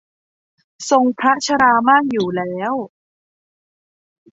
[0.89, 2.73] ทรงพระชรามากอยู่แล้ว